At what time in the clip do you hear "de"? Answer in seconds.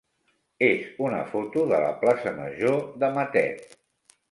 1.73-1.83, 3.05-3.13